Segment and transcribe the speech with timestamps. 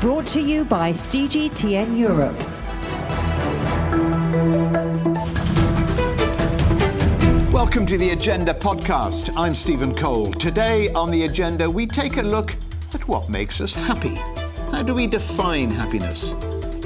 [0.00, 2.34] Brought to you by CGTN Europe.
[7.52, 9.30] Welcome to the Agenda podcast.
[9.36, 10.32] I'm Stephen Cole.
[10.32, 12.56] Today on the agenda, we take a look
[12.94, 14.14] at what makes us happy.
[14.72, 16.32] How do we define happiness?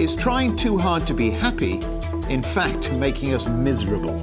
[0.01, 1.75] Is trying too hard to be happy,
[2.29, 4.19] in fact, making us miserable?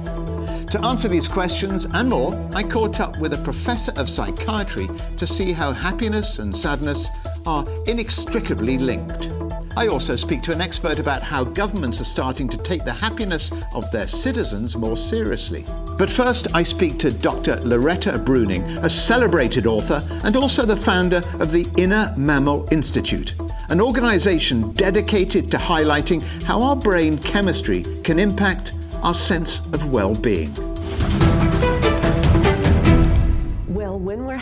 [0.66, 4.86] To answer these questions and more, I caught up with a professor of psychiatry
[5.16, 7.08] to see how happiness and sadness
[7.46, 9.32] are inextricably linked.
[9.76, 13.50] I also speak to an expert about how governments are starting to take the happiness
[13.74, 15.64] of their citizens more seriously.
[15.96, 17.56] But first, I speak to Dr.
[17.60, 23.34] Loretta Breuning, a celebrated author and also the founder of the Inner Mammal Institute,
[23.70, 30.14] an organization dedicated to highlighting how our brain chemistry can impact our sense of well
[30.14, 30.71] being.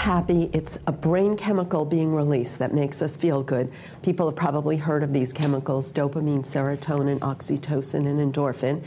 [0.01, 3.71] Happy, it's a brain chemical being released that makes us feel good.
[4.01, 8.83] People have probably heard of these chemicals dopamine, serotonin, oxytocin, and endorphin.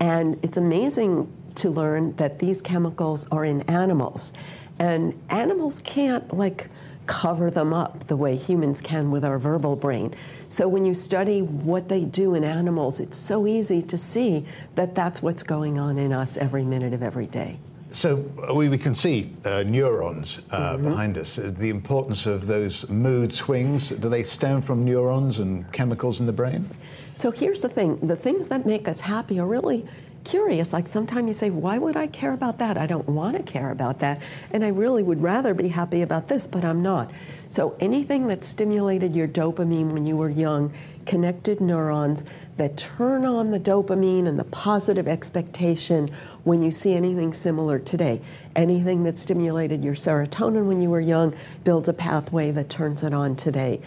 [0.00, 4.32] And it's amazing to learn that these chemicals are in animals.
[4.78, 6.70] And animals can't, like,
[7.04, 10.14] cover them up the way humans can with our verbal brain.
[10.48, 14.94] So when you study what they do in animals, it's so easy to see that
[14.94, 17.58] that's what's going on in us every minute of every day.
[17.94, 20.84] So uh, we, we can see uh, neurons uh, mm-hmm.
[20.84, 21.38] behind us.
[21.38, 26.26] Uh, the importance of those mood swings, do they stem from neurons and chemicals in
[26.26, 26.68] the brain?
[27.14, 29.86] So here's the thing the things that make us happy are really
[30.24, 30.72] curious.
[30.72, 32.76] Like sometimes you say, why would I care about that?
[32.76, 34.22] I don't want to care about that.
[34.50, 37.12] And I really would rather be happy about this, but I'm not.
[37.48, 40.72] So anything that stimulated your dopamine when you were young,
[41.06, 42.24] connected neurons
[42.56, 46.10] that turn on the dopamine and the positive expectation
[46.44, 48.20] when you see anything similar today.
[48.54, 53.12] Anything that stimulated your serotonin when you were young builds a pathway that turns it
[53.12, 53.80] on today.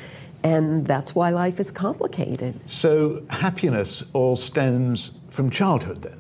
[0.44, 2.60] And that's why life is complicated.
[2.68, 6.20] So happiness all stems from childhood then?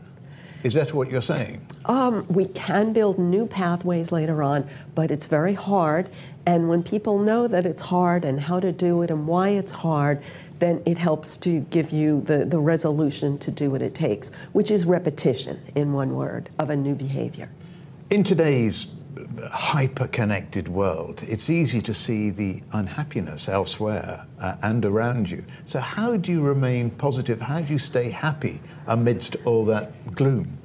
[0.63, 1.65] Is that what you're saying?
[1.85, 6.09] Um, we can build new pathways later on, but it's very hard.
[6.45, 9.71] And when people know that it's hard and how to do it and why it's
[9.71, 10.21] hard,
[10.59, 14.71] then it helps to give you the, the resolution to do what it takes, which
[14.71, 17.49] is repetition, in one word, of a new behavior.
[18.09, 18.87] In today's
[19.51, 25.43] hyper connected world, it's easy to see the unhappiness elsewhere uh, and around you.
[25.65, 27.41] So, how do you remain positive?
[27.41, 30.57] How do you stay happy amidst all that gloom?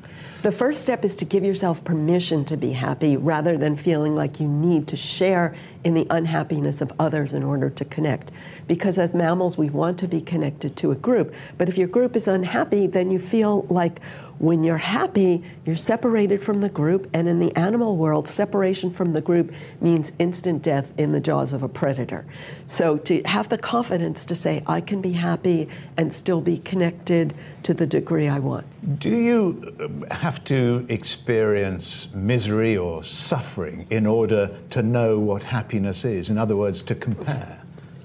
[0.42, 4.41] The first step is to give yourself permission to be happy rather than feeling like
[4.41, 5.54] you need to share
[5.84, 8.32] in the unhappiness of others in order to connect.
[8.66, 11.32] Because as mammals, we want to be connected to a group.
[11.58, 14.00] But if your group is unhappy, then you feel like
[14.42, 17.08] when you're happy, you're separated from the group.
[17.14, 21.53] And in the animal world, separation from the group means instant death in the jaws
[21.53, 22.26] of a predator.
[22.66, 27.34] So to have the confidence to say, I can be happy and still be connected
[27.62, 28.66] to the degree I want.
[28.98, 36.04] Do you uh, have to experience misery or suffering in order to know what happiness
[36.04, 36.30] is?
[36.30, 37.62] In other words, to compare?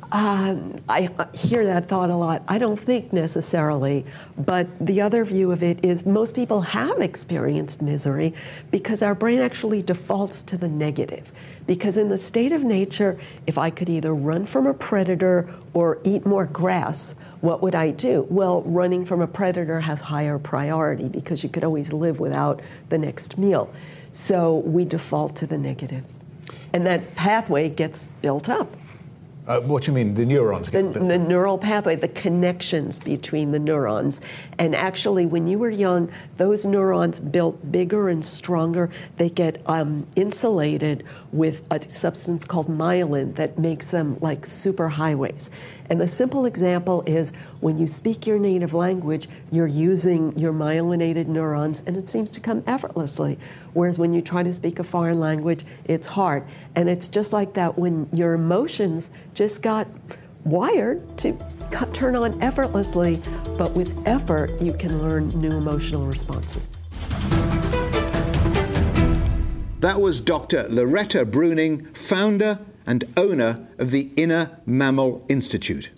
[0.10, 2.42] Um, I hear that thought a lot.
[2.48, 4.06] I don't think necessarily,
[4.38, 8.34] but the other view of it is most people have experienced misery
[8.72, 11.32] because our brain actually defaults to the negative.
[11.66, 16.00] Because in the state of nature, if I could either run from a predator or
[16.06, 18.26] eat more grass, what would I do?
[18.30, 22.98] Well, running from a predator has higher priority because you could always live without the
[22.98, 23.70] next meal.
[24.14, 26.06] So we default to the negative.
[26.72, 28.76] And that pathway gets built up.
[29.48, 30.70] Uh, what do you mean, the neurons?
[30.70, 34.20] The, the, neural pathway, the connections between the neurons.
[34.58, 38.90] And actually, when you were young, those neurons built bigger and stronger.
[39.16, 41.06] They get um, insulated
[41.38, 45.50] with a substance called myelin that makes them like superhighways.
[45.90, 51.28] And the simple example is when you speak your native language, you're using your myelinated
[51.28, 53.38] neurons, and it seems to come effortlessly.
[53.74, 56.44] Whereas when you try to speak a foreign language, it's hard.
[56.76, 59.88] And it's just like that when your emotions just got
[60.44, 61.38] wired to
[61.94, 63.20] turn on effortlessly,
[63.58, 66.77] but with effort, you can learn new emotional responses.
[69.80, 70.68] That was Dr.
[70.70, 75.92] Loretta Breuning, founder and owner of the Inner Mammal Institute.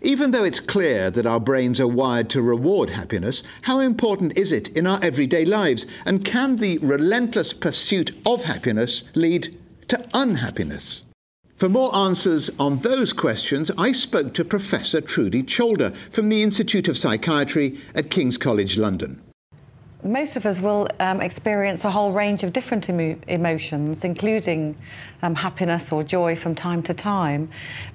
[0.00, 4.50] Even though it's clear that our brains are wired to reward happiness, how important is
[4.50, 5.86] it in our everyday lives?
[6.04, 11.02] And can the relentless pursuit of happiness lead to unhappiness?
[11.56, 16.88] For more answers on those questions, I spoke to Professor Trudy Chalder from the Institute
[16.88, 19.22] of Psychiatry at King's College London.
[20.04, 24.76] Most of us will um, experience a whole range of different emo- emotions, including
[25.22, 27.48] um, happiness or joy from time to time.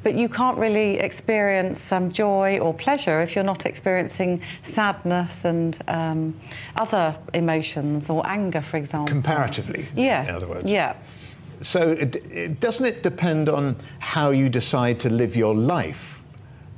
[0.04, 5.78] But you can't really experience um, joy or pleasure if you're not experiencing sadness and
[5.88, 6.40] um,
[6.78, 9.10] other emotions or anger, for example.
[9.10, 10.30] Comparatively, yeah.
[10.30, 10.66] in other words.
[10.66, 10.96] Yeah.
[11.62, 16.22] So, it, it, doesn't it depend on how you decide to live your life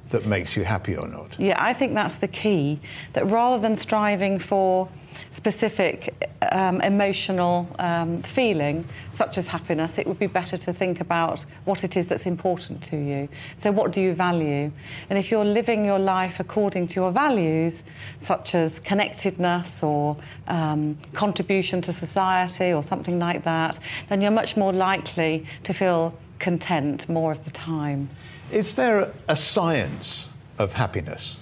[0.09, 1.35] that makes you happy or not?
[1.37, 2.79] Yeah, I think that's the key.
[3.13, 4.89] That rather than striving for
[5.31, 6.13] specific
[6.51, 11.83] um, emotional um, feeling, such as happiness, it would be better to think about what
[11.83, 13.29] it is that's important to you.
[13.55, 14.71] So, what do you value?
[15.09, 17.81] And if you're living your life according to your values,
[18.17, 20.17] such as connectedness or
[20.47, 26.17] um, contribution to society or something like that, then you're much more likely to feel
[26.39, 28.09] content more of the time.
[28.51, 31.37] Is there a science of happiness?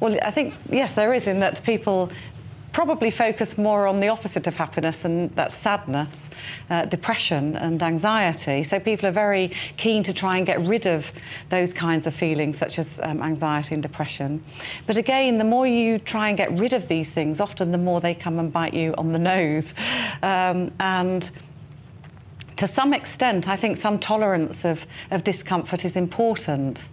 [0.00, 2.10] Well, I think, yes, there is, in that people
[2.76, 6.28] probably focus more on the opposite of happiness, and that's sadness,
[6.68, 8.62] uh, depression, and anxiety.
[8.62, 11.10] So people are very keen to try and get rid of
[11.48, 14.44] those kinds of feelings, such as um, anxiety and depression.
[14.86, 17.98] But again, the more you try and get rid of these things, often the more
[17.98, 19.72] they come and bite you on the nose.
[20.22, 21.30] Um, and
[22.56, 26.86] to some extent, I think some tolerance of, of discomfort is important.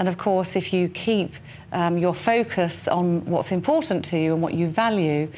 [0.00, 1.34] And of course, if you keep
[1.72, 5.30] um, your focus on what's important to you and what you value,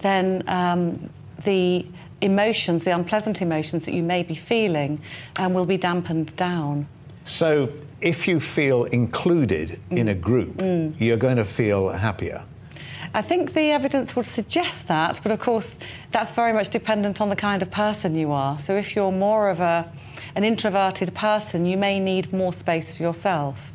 [0.00, 1.08] then um,
[1.44, 1.86] the
[2.20, 5.00] emotions, the unpleasant emotions that you may be feeling,
[5.36, 6.88] um, will be dampened down.
[7.26, 9.98] So, if you feel included mm.
[9.98, 10.94] in a group, mm.
[10.98, 12.42] you're going to feel happier.
[13.14, 15.70] I think the evidence would suggest that, but of course,
[16.10, 18.58] that's very much dependent on the kind of person you are.
[18.58, 19.88] So, if you're more of a,
[20.34, 23.72] an introverted person, you may need more space for yourself.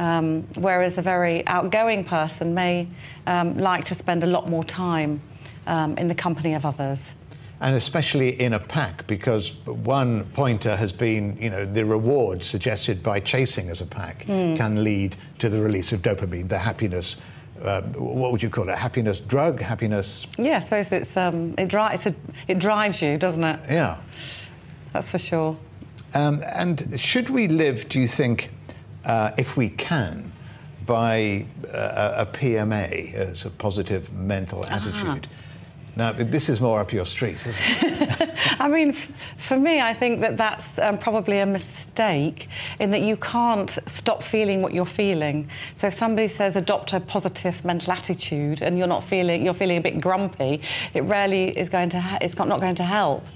[0.00, 2.88] Um, whereas a very outgoing person may
[3.26, 5.20] um, like to spend a lot more time
[5.66, 7.14] um, in the company of others.
[7.60, 13.02] And especially in a pack, because one pointer has been, you know, the reward suggested
[13.02, 14.56] by chasing as a pack mm.
[14.56, 17.18] can lead to the release of dopamine, the happiness
[17.62, 18.78] uh, what would you call it?
[18.78, 19.60] Happiness drug?
[19.60, 20.26] Happiness?
[20.38, 22.14] Yeah, I suppose it's um, it, dri- it's a,
[22.48, 23.60] it drives you, doesn't it?
[23.68, 23.98] Yeah,
[24.94, 25.58] that's for sure.
[26.14, 27.88] Um, and should we live?
[27.90, 28.50] Do you think
[29.04, 30.32] uh, if we can,
[30.86, 34.76] by uh, a PMA, as a positive mental ah.
[34.76, 35.28] attitude.
[35.96, 37.36] Now, this is more up your street?
[38.58, 38.94] I mean,
[39.38, 42.48] for me, I think that that's um, probably a mistake
[42.78, 45.48] in that you can't stop feeling what you're feeling.
[45.74, 49.78] So if somebody says adopt a positive mental attitude and you're not feeling, you're feeling
[49.78, 50.62] a bit grumpy,
[50.94, 53.26] it rarely is going to, it's not going to help.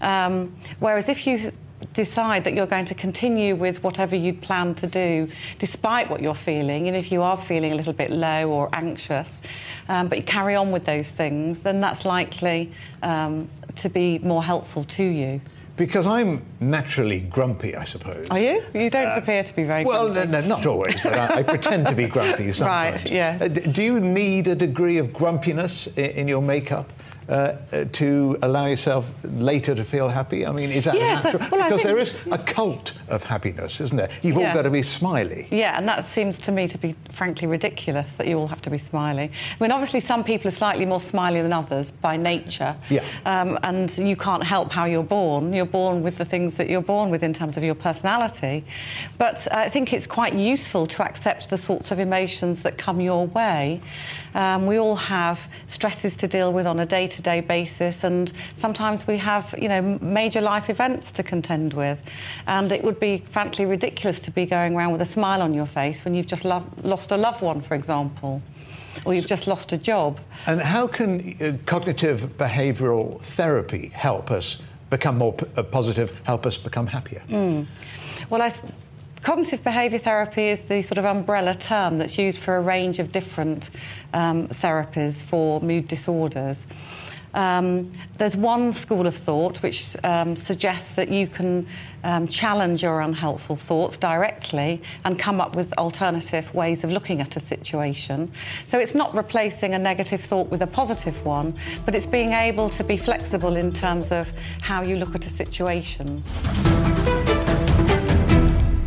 [0.00, 1.52] Um, whereas if you
[1.94, 5.28] decide that you're going to continue with whatever you'd planned to do,
[5.58, 6.88] despite what you're feeling.
[6.88, 9.42] And if you are feeling a little bit low or anxious,
[9.88, 12.72] um, but you carry on with those things, then that's likely
[13.02, 15.40] um, to be more helpful to you.
[15.76, 18.28] Because I'm naturally grumpy, I suppose.
[18.30, 18.62] Are you?
[18.74, 20.30] You don't uh, appear to be very well, grumpy.
[20.30, 23.04] no, not always, but I, I, pretend to be grumpy sometimes.
[23.04, 23.40] Right, yes.
[23.40, 26.92] Uh, do you need a degree of grumpiness in, in your makeup?
[27.30, 30.44] Uh, to allow yourself later to feel happy?
[30.44, 31.46] I mean, is that yes, natural?
[31.52, 34.10] Well, because there is a cult of happiness, isn't there?
[34.20, 34.48] You've yeah.
[34.48, 35.46] all got to be smiley.
[35.52, 38.70] Yeah, and that seems to me to be frankly ridiculous that you all have to
[38.70, 39.30] be smiley.
[39.30, 42.74] I mean, obviously, some people are slightly more smiley than others by nature.
[42.88, 43.04] Yeah.
[43.24, 45.52] Um, and you can't help how you're born.
[45.52, 48.64] You're born with the things that you're born with in terms of your personality.
[49.18, 53.28] But I think it's quite useful to accept the sorts of emotions that come your
[53.28, 53.80] way.
[54.34, 58.32] Um, we all have stresses to deal with on a day to day basis, and
[58.54, 61.98] sometimes we have, you know, major life events to contend with.
[62.46, 65.66] And it would be frankly ridiculous to be going around with a smile on your
[65.66, 68.42] face when you've just lo- lost a loved one, for example.
[69.04, 70.18] Or you've just lost a job.
[70.46, 74.58] And how can uh, cognitive behavioural therapy help us
[74.90, 77.22] become more p- uh, positive, help us become happier?
[77.28, 77.66] Mm.
[78.28, 78.52] Well, I,
[79.22, 83.12] Cognitive behaviour therapy is the sort of umbrella term that's used for a range of
[83.12, 83.68] different
[84.14, 86.66] um, therapies for mood disorders.
[87.34, 91.66] Um, there's one school of thought which um, suggests that you can
[92.02, 97.36] um, challenge your unhelpful thoughts directly and come up with alternative ways of looking at
[97.36, 98.30] a situation.
[98.66, 102.68] So it's not replacing a negative thought with a positive one, but it's being able
[102.70, 106.22] to be flexible in terms of how you look at a situation.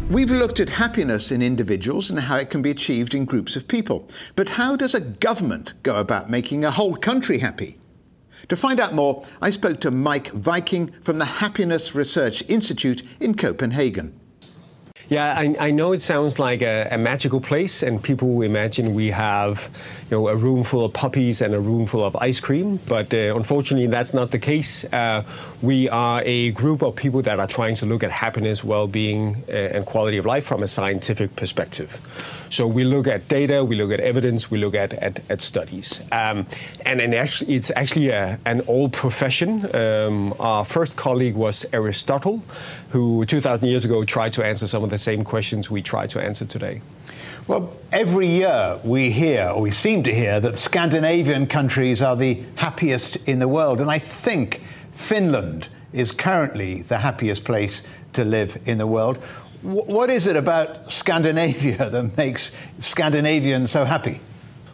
[0.09, 3.67] We've looked at happiness in individuals and how it can be achieved in groups of
[3.67, 4.07] people.
[4.35, 7.79] But how does a government go about making a whole country happy?
[8.49, 13.35] To find out more, I spoke to Mike Wiking from the Happiness Research Institute in
[13.35, 14.19] Copenhagen.
[15.13, 19.11] Yeah, I, I know it sounds like a, a, magical place, and people imagine we
[19.11, 19.69] have,
[20.09, 22.79] you know, a room full of puppies and a room full of ice cream.
[22.87, 24.91] But uh, unfortunately, that's not the case.
[24.91, 25.23] Uh,
[25.61, 29.51] we are a group of people that are trying to look at happiness, well-being, uh,
[29.51, 32.01] and quality of life from a scientific perspective.
[32.53, 36.03] So we look at data, we look at evidence, we look at at, at studies,
[36.11, 36.45] um,
[36.85, 39.75] and, and actually, it's actually a, an old profession.
[39.75, 42.43] Um, our first colleague was Aristotle,
[42.89, 46.21] who 2,000 years ago tried to answer some of the same questions we try to
[46.21, 46.81] answer today.
[47.47, 52.41] Well, every year we hear, or we seem to hear, that Scandinavian countries are the
[52.55, 54.61] happiest in the world, and I think
[54.93, 57.83] Finland is currently the happiest place
[58.13, 59.19] to live in the world
[59.63, 64.19] what is it about Scandinavia that makes Scandinavians so happy?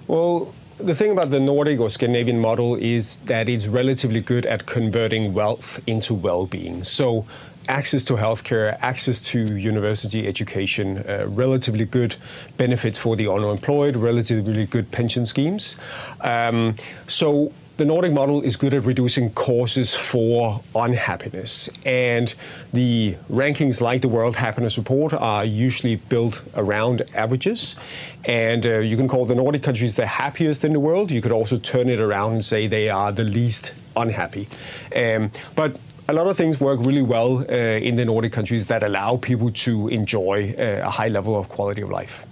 [0.08, 4.66] Well, the thing about the Nordic or Scandinavian model is that it's relatively good at
[4.66, 6.84] converting wealth into well being.
[6.84, 7.26] So,
[7.70, 12.16] access to healthcare, access to university education, uh, relatively good
[12.58, 15.78] benefits for the unemployed, relatively good pension schemes.
[16.22, 16.76] Um,
[17.08, 21.70] so, the Nordic model is good at reducing causes for unhappiness.
[21.86, 22.36] And
[22.74, 27.78] the rankings, like the World Happiness Report, are usually built around averages.
[28.26, 31.10] And uh, you can call the Nordic countries the happiest in the world.
[31.10, 34.50] You could also turn it around and say they are the least unhappy.
[34.94, 38.82] Um, but a lot of things work really well uh, in the Nordic countries that
[38.82, 42.26] allow people to enjoy uh, a high level of quality of life.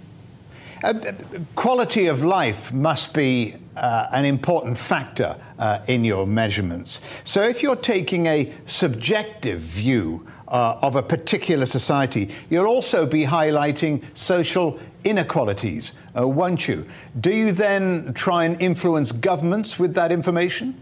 [0.82, 0.94] Uh,
[1.54, 7.00] quality of life must be uh, an important factor uh, in your measurements.
[7.24, 13.24] So, if you're taking a subjective view uh, of a particular society, you'll also be
[13.24, 16.84] highlighting social inequalities, uh, won't you?
[17.20, 20.80] Do you then try and influence governments with that information?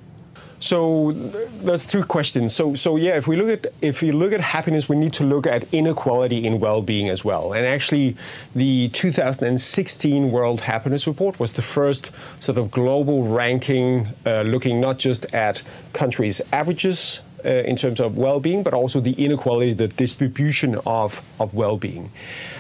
[0.59, 2.55] So there's two questions.
[2.55, 5.25] So so yeah, if we look at if we look at happiness, we need to
[5.25, 7.53] look at inequality in well-being as well.
[7.53, 8.17] And actually,
[8.55, 12.11] the 2016 World Happiness Report was the first
[12.41, 18.63] sort of global ranking, uh, looking not just at countries' averages in terms of well-being,
[18.63, 22.11] but also the inequality, the distribution of, of well-being.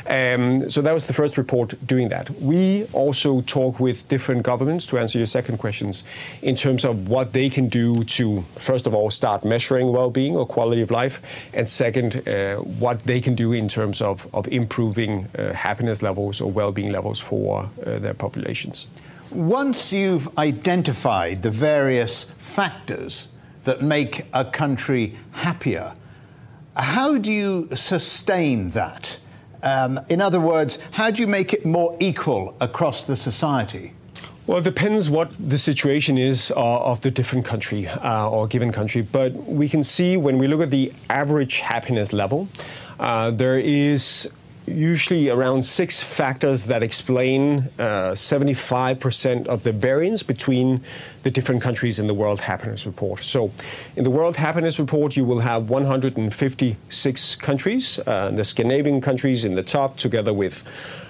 [0.08, 2.30] Um, so that was the first report doing that.
[2.40, 6.04] We also talk with different governments to answer your second questions
[6.42, 10.46] in terms of what they can do to, first of all, start measuring well-being or
[10.46, 11.20] quality of life,
[11.52, 16.40] and second, uh, what they can do in terms of, of improving uh, happiness levels
[16.40, 18.86] or well-being levels for uh, their populations.
[19.32, 23.28] Once you've identified the various factors
[23.66, 25.94] that make a country happier.
[26.74, 29.20] How do you sustain that?
[29.62, 33.92] Um, in other words, how do you make it more equal across the society?
[34.46, 38.70] Well, it depends what the situation is uh, of the different country uh, or given
[38.70, 39.02] country.
[39.02, 42.48] But we can see when we look at the average happiness level,
[43.00, 44.30] uh, there is
[44.66, 50.82] usually around six factors that explain 75% uh, of the variance between
[51.26, 53.20] the different countries in the World Happiness Report.
[53.20, 53.50] So,
[53.96, 59.56] in the World Happiness Report, you will have 156 countries, uh, the Scandinavian countries in
[59.56, 60.62] the top, together with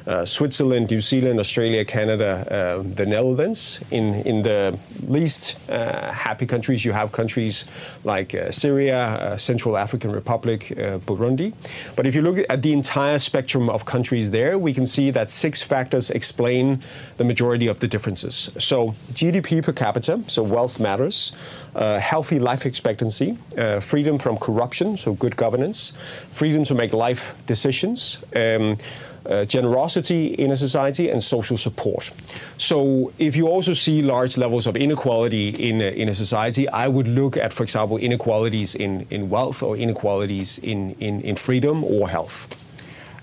[0.07, 3.81] uh, Switzerland, New Zealand, Australia, Canada, uh, the Netherlands.
[3.91, 7.65] In, in the least uh, happy countries, you have countries
[8.05, 10.73] like uh, Syria, uh, Central African Republic,
[11.07, 11.53] Burundi.
[11.97, 15.31] But if you look at the entire spectrum of countries there, we can see that
[15.31, 16.81] six factors explain
[17.17, 18.51] the majority of the differences.
[18.59, 21.33] So, GDP per capita, so wealth matters.
[21.75, 25.93] Uh, healthy life expectancy, uh, freedom from corruption, so good governance,
[26.33, 28.79] freedom to make life decisions, um,
[29.27, 32.11] uh, generosity in a society and social support.
[32.59, 36.89] So, if you also see large levels of inequality in a, in a society, I
[36.89, 41.85] would look at, for example, inequalities in, in wealth or inequalities in, in, in freedom
[41.85, 42.57] or health.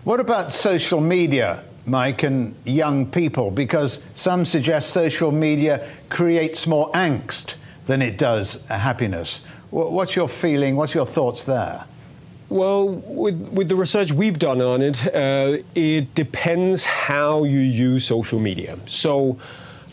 [0.04, 3.52] What about social media, Mike, and young people?
[3.52, 9.42] Because some suggest social media creates more angst than it does happiness.
[9.70, 10.76] What's your feeling?
[10.76, 11.86] What's your thoughts there?
[12.50, 18.06] Well, with, with the research we've done on it, uh, it depends how you use
[18.06, 18.78] social media.
[18.86, 19.40] So,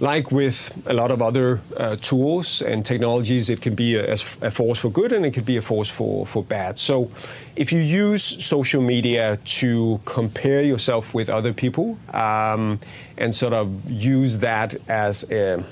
[0.01, 4.51] like with a lot of other uh, tools and technologies, it can be a, a,
[4.51, 6.79] force for good and it can be a force for, for bad.
[6.79, 7.11] So,
[7.57, 12.81] if you use social media to compare yourself with other people um,
[13.19, 15.63] and sort of use that as a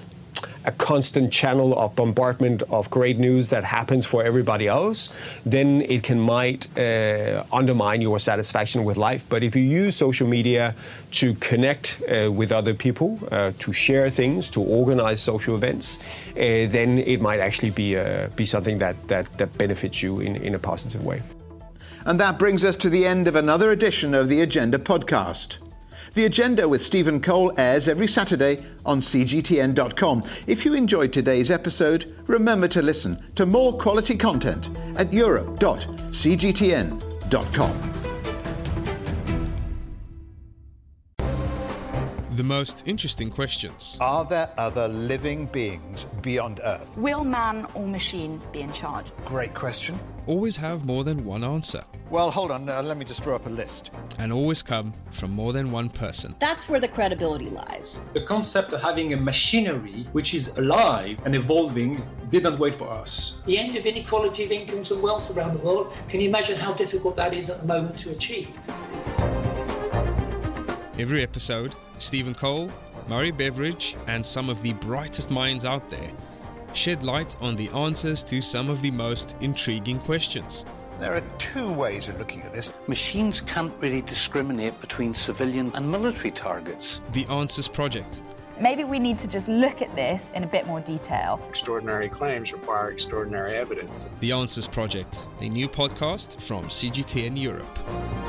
[0.64, 5.08] a constant channel of bombardment of great news that happens for everybody else,
[5.44, 9.24] then it can might uh, undermine your satisfaction with life.
[9.28, 10.74] But if you use social media
[11.12, 16.66] to connect uh, with other people, uh, to share things, to organize social events, uh,
[16.76, 20.54] then it might actually be uh, be something that, that, that benefits you in, in
[20.54, 21.22] a positive way.
[22.04, 25.58] And that brings us to the end of another edition of the Agenda podcast.
[26.18, 30.24] The Agenda with Stephen Cole airs every Saturday on cgtn.com.
[30.48, 37.97] If you enjoyed today's episode, remember to listen to more quality content at europe.cgtn.com.
[42.32, 43.96] The most interesting questions.
[44.02, 46.94] Are there other living beings beyond Earth?
[46.98, 49.06] Will man or machine be in charge?
[49.24, 49.98] Great question.
[50.26, 51.82] Always have more than one answer.
[52.10, 53.92] Well, hold on, uh, let me just draw up a list.
[54.18, 56.34] And always come from more than one person.
[56.38, 58.02] That's where the credibility lies.
[58.12, 63.40] The concept of having a machinery which is alive and evolving didn't wait for us.
[63.46, 66.74] The end of inequality of incomes and wealth around the world, can you imagine how
[66.74, 68.58] difficult that is at the moment to achieve?
[70.98, 72.72] Every episode, Stephen Cole,
[73.06, 76.10] Murray Beveridge, and some of the brightest minds out there
[76.72, 80.64] shed light on the answers to some of the most intriguing questions.
[80.98, 82.74] There are two ways of looking at this.
[82.88, 87.00] Machines can't really discriminate between civilian and military targets.
[87.12, 88.20] The Answers Project.
[88.60, 91.40] Maybe we need to just look at this in a bit more detail.
[91.48, 94.10] Extraordinary claims require extraordinary evidence.
[94.18, 98.27] The Answers Project, a new podcast from CGTN Europe.